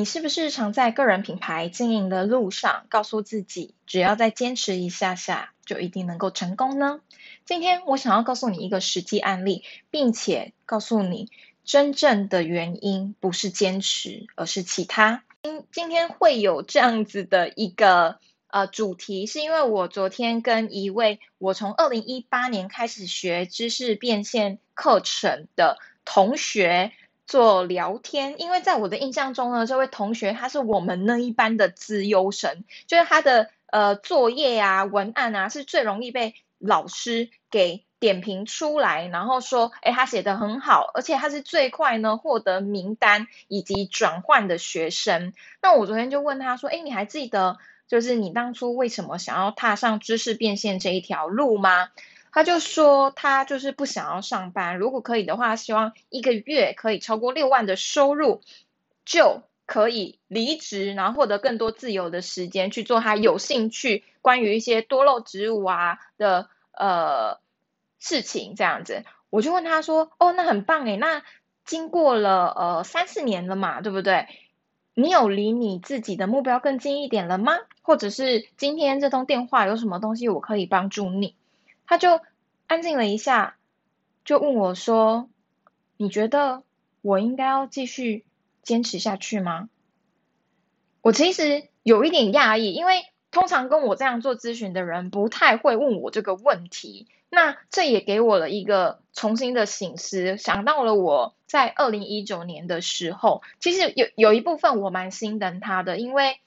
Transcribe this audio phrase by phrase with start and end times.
[0.00, 7.02] 你是不是常在个人品牌经营的路上，告诉自己只要再坚持一下下，就一定能够成功呢？
[7.44, 11.28] 今天我想要告诉你一个实际案例，并且告诉你
[11.66, 15.22] 真正的原因不是坚持，而是其他。
[15.42, 25.76] 今今天会有这样子的一个呃主题，是因为我昨天跟一位我从二零一八年开始学知识变现课程的
[26.06, 26.90] 同学。
[27.30, 45.32] 做聊天，因为在我的印象中呢，这位同学他是我们那一班的资优生，就是他的呃作业啊、文案啊是最容易被老师给点评出来，然后说，哎，他写的很好，而且他是最快呢获得名单以及转换的学生。
[45.62, 51.90] 那我昨天就问他说，哎，你还记得就是你当初为什么想要踏上知识变现这一条路吗？
[52.32, 58.40] 他就说，他就是不想要上班，如果可以的话，希望一个月可以超过六万的收入，
[59.04, 67.38] 就可以离职，然后获得更多自由的时间去做他有兴趣关于一些多肉植物啊的呃
[67.98, 69.04] 事情这样子。
[69.30, 71.22] 我就问他说，哦，那很棒诶，那
[71.64, 74.26] 经过了呃三四年了嘛，对不对？
[74.94, 77.54] 你有离你自己的目标更近一点了吗？
[77.82, 81.36] 或者是今天这通电话有什么东西我可以帮助你？
[81.90, 82.20] 他就
[82.68, 83.56] 安静了一下，
[84.24, 85.28] 就问我说
[85.98, 86.62] ：“你觉得
[87.02, 88.24] 我应该要继续
[88.62, 89.68] 坚持下去吗？”
[91.02, 93.02] 我其实有一点讶异，因为
[93.32, 97.08] 通常跟我这样做咨询的人不太会问我这个问题。
[97.28, 106.38] 那这也给我了一个重新的醒思，想到了我在二零一九年的时候，其实有有一部分我蛮心疼他的，因为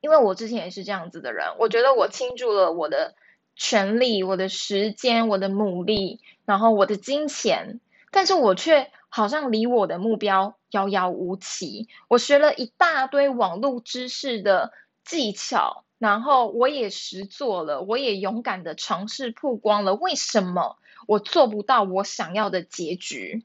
[0.00, 3.14] 因为我之前也是这样子的人，我觉得我倾注了我的。
[3.56, 11.88] 权力、我的时间、我的努力，然后我的金钱，但是我却好像离我的目标遥遥无期。
[12.08, 14.72] 我学了一大堆网络知识的
[15.04, 19.94] 技巧，然后我也实做了，我也勇敢的尝试曝光了。
[19.94, 23.42] 为什么我做不到我想要的结局？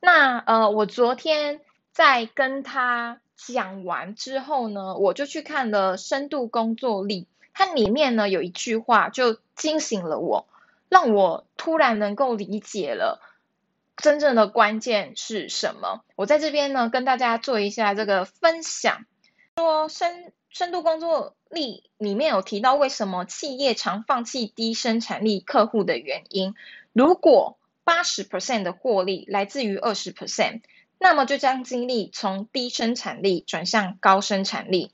[0.00, 1.60] 那呃，我昨天
[1.92, 7.28] 在跟他讲完之后呢，我就去看了深度工作力。
[7.54, 10.46] 它里面呢有一句话就惊醒了我，
[10.90, 13.22] 让我突然能够理解了
[13.96, 16.04] 真正的关键是什么。
[16.16, 19.06] 我在这边呢跟大家做一下这个分享。
[19.56, 26.54] 说深深度工作力里面有提到为什么企业常放弃低生产力客户的原因。
[26.92, 30.62] 如果八十 percent 的获利来自于二十 percent，
[30.98, 34.90] 那么就将精力从低生产力转向高生产力。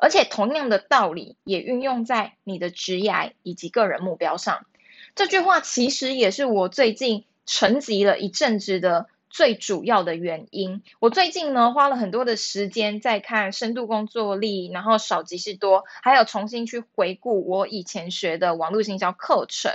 [0.00, 4.66] 而且同样的道理也运用在你的职业以及个人目标上。
[5.14, 10.82] 这句话其实也是我最近沉寂了一阵子的最主要的原因。
[11.00, 19.72] 我最近呢花了很多的时间在看深度工作力，然后少即是多，还有重新去回顾我以前学的网络营销课程。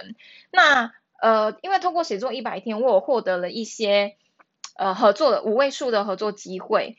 [0.52, 4.16] 那呃，因为通过写作一百天，我获得了一些
[4.75, 6.97] 呃合作的五位数的合作机会。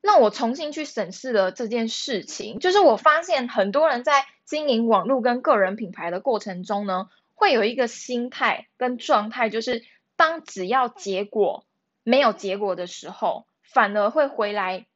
[0.00, 9.84] 让我重新去审视了这件事情，就是我发现很多人在经营网络跟个人品牌的过程中呢，会有一个心态跟状态，就是
[10.16, 11.66] 当只要结果
[12.04, 14.86] 没有结果的时候，反而会回来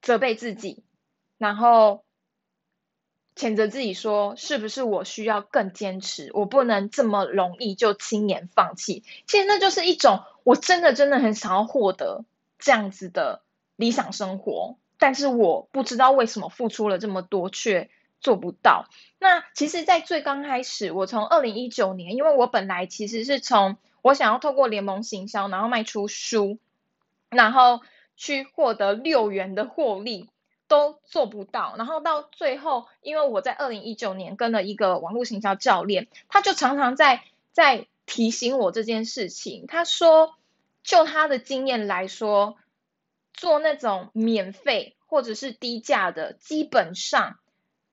[0.00, 0.82] 责备自己，
[1.38, 2.02] 然后
[3.36, 9.04] 谴责自己说，是不是我需要更坚持，我不能这么容易就轻言放弃。
[9.26, 12.24] 其实那就是一种我真的真的很想要获得
[12.58, 13.42] 这样子的。
[13.76, 18.86] 理想生活，但是我不知道为什么付出了这么多却做不到。
[19.18, 26.58] 那其实，在最刚开始，我从二零一九年，因为我本来其实是从我想要透过联盟行销，然后卖出书，
[27.28, 27.82] 然后
[28.16, 30.30] 去获得六元的获利，
[30.68, 31.74] 都做不到。
[31.76, 37.22] 然后到最后，因为我在二零一九年跟了一个网络行销教练，他就常常在
[37.52, 39.66] 在提醒我这件事情。
[39.66, 40.34] 他说，
[40.82, 42.56] 就他的经验来说。
[43.36, 47.38] 做那种免费或者是低价的，基本上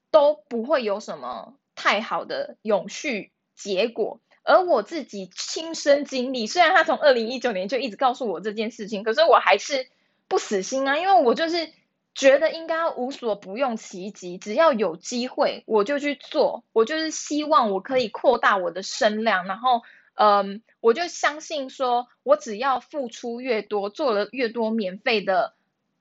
[0.10, 4.20] 都不会有什么太好的永续结果。
[4.44, 9.88] 而我自己亲身经历，虽然他从二零一九年就一直告诉我这件事情，可是我还是
[10.28, 11.72] 不死心啊，因为我就是
[12.16, 19.82] 觉得应该无所不用其极，只要有机会我就去做，我就是希望我可以扩大我的声量，然后。
[20.16, 25.56] 嗯，我就相信说，我只要付出越多，做了越多免费的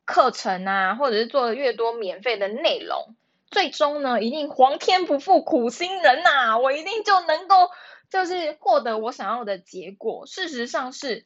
[0.05, 3.17] 课程啊，或者是做了越多免费的内容，
[3.50, 7.70] 最终呢，一定皇天不负苦心人呐，我一定就能够
[8.11, 10.26] 就是获得我想要的结果。
[10.26, 11.25] 事实上是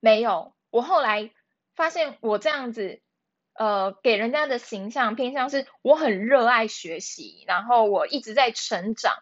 [0.00, 1.30] 没有，我后来
[1.74, 3.00] 发现我这样子
[3.54, 9.12] 呃，给人家的形象偏向是我很热爱学习，然后我一直在成长，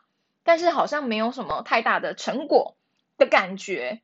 [0.44, 2.76] 但是好像没有什么太大的成果
[3.20, 4.00] 的感觉。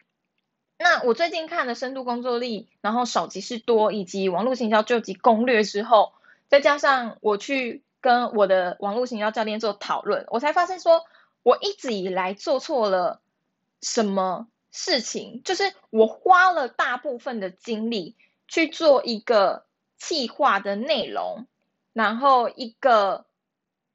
[0.79, 6.13] 那我最近看了《深度工作力》，然后少即是多，以及网络行销救急攻略之后，
[6.47, 11.05] 再加上我去跟我的网络行销教练做讨论，我才发现说，
[11.43, 13.21] 我一直以来做错了
[13.83, 18.15] 什么事情，就是我花了大部分的精力
[18.47, 19.67] 去做一个。
[19.99, 21.47] 计划的内容，
[21.95, 23.25] 然后一个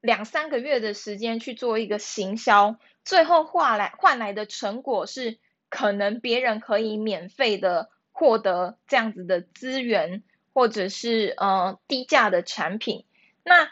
[0.02, 5.38] 两三个月的时间去做一个行销，最后换来换来的成果是
[5.70, 13.06] 可能别人可以免费的获得这样子的资源，或者是呃低价的产品。
[13.44, 13.70] 那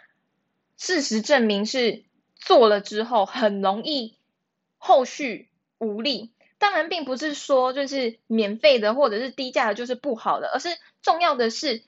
[0.78, 2.04] 事实证明是
[2.36, 4.16] 做了之后很容易
[4.78, 5.50] 后续
[5.80, 6.32] 无力。
[6.60, 10.70] 当然，并不是说就是免费的或者是低价的就是不好的，而是
[11.02, 11.82] 重要的是。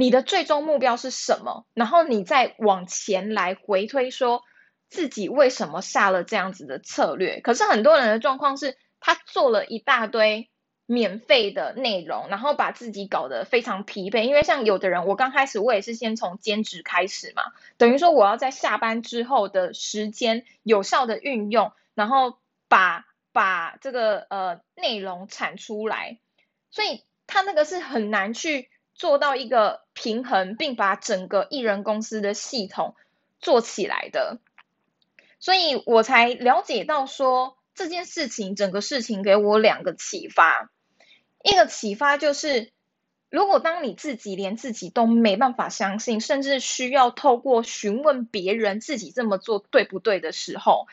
[0.00, 1.66] 你的最终目标是什么？
[1.74, 4.42] 然后你再往前来回推，说
[4.88, 7.40] 自己为什么下了这样子的策略？
[7.42, 10.48] 可是很多人的状况是，他做了一大堆
[10.86, 14.22] 免费的内容，然后把自己搞得非常疲惫。
[14.22, 22.38] 因为像有的人，我刚开始我也是先从兼职开始嘛，等于说我要在下班之后的时间有效的运用，然后
[22.68, 26.18] 把把这个呃内容产出来，
[26.70, 28.70] 所以他那个是很难去。
[28.94, 32.94] 做到一个平衡，并把整个艺人公司的系统
[33.38, 34.38] 做起来的，
[35.38, 40.70] 所以我才了解到说这件事情，整个事情给我两个启发。
[41.42, 42.72] 一个启发就是，
[43.30, 50.86] 如果当你自己连自己都没办法相信，甚至需要透过询问别人自己这么做对不对的时候，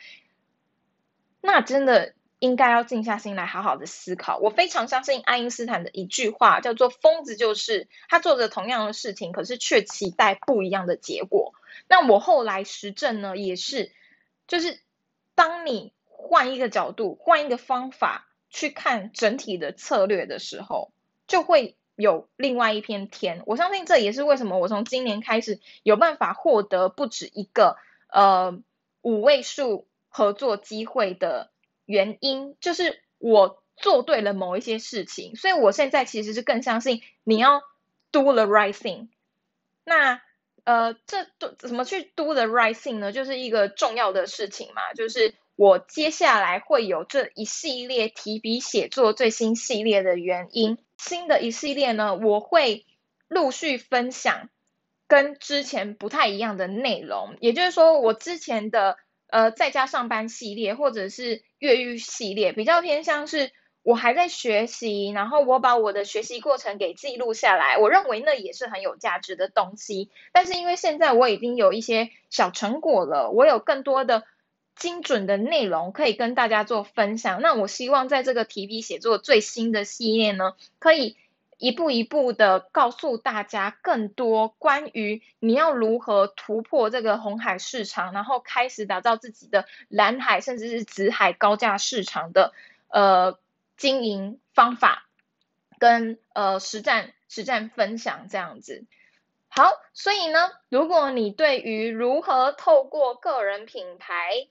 [1.40, 2.14] 那真的。
[2.38, 4.38] 应该要静下心来，好好的思考。
[4.38, 11.52] 我非常相信爱因斯坦的一句话，叫做“疯子就是他做着同样的事情，可是却期待不一样的结果。”
[11.88, 13.90] 那我后来实证呢，也是，
[14.46, 14.78] 就是
[15.34, 20.92] 当你换一个角度、换一个方法去看整体的策略的时候，
[21.26, 23.42] 就会有另外一片天。
[23.46, 27.76] 我相信这也是为什么我从今年开始有办法获得不止一个
[28.08, 28.60] 呃
[29.02, 31.50] 五位数合作机会的。
[31.88, 37.62] 原因就是我做对了某一些事情，所以我现在其实是更相信你要
[38.12, 39.08] do the right thing。
[39.84, 40.20] 那
[40.64, 41.26] 呃，这
[41.56, 43.10] 怎么去 do the right thing 呢？
[43.10, 44.92] 就是一个重要的事情嘛。
[44.92, 52.84] 就是我接下来会有这一系列提笔写作最新系列的原因，新的一系列呢，我会
[53.28, 54.50] 陆续分享
[55.06, 57.38] 跟之前不太一样的内容。
[57.40, 58.98] 也就是说，我之前的。
[59.28, 63.52] 呃，在家上班系列或者是越狱系列，比较偏向是
[63.82, 70.10] 我还在学习，然后我把我的学习过程给记录下来，我认为那也是很有价值的东西。
[70.32, 74.24] 但是因为现在我已经有一些小成果了，我有更多的
[74.76, 77.40] 精准的内容可以跟大家做分享。
[77.42, 81.16] 那我希望在这个提笔写作最新的系列呢，可以。
[81.58, 92.52] 一步一步的告诉大家更多关于你要如何突破这个红海市场，然后开始打造自己的蓝海甚至是紫海高价市场的
[92.88, 93.38] 呃
[93.76, 95.08] 经营方法
[95.78, 98.84] 跟呃实战实战分享这样子。
[99.48, 104.46] 好，所以呢，如果你对于如何透过个人品牌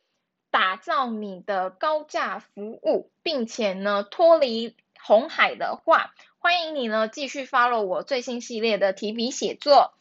[0.50, 9.94] 打造你的高价服务，并且呢脱离红海的话，欢迎你呢，继续 follow 我最新系列的提笔写作，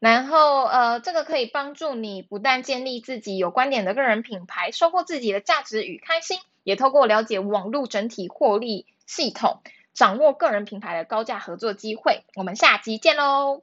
[0.00, 9.60] 然后呃，这个可以帮助你不但建立自己有观点的个人品牌，收获自己的价值与开心，也透过了解网络整体获利系统，
[9.94, 12.24] 掌握个人品牌的高价合作机会。
[12.34, 13.62] 我们下集见喽！